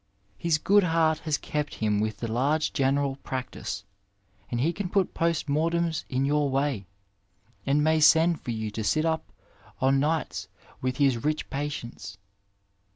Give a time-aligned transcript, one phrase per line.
[0.39, 3.83] His good heart has kept him with a large general practice,
[4.49, 6.87] and he can put post mortems in your way,
[7.67, 9.31] and may send for you to sit up
[9.79, 10.47] o' nights
[10.81, 12.17] with his rich patients.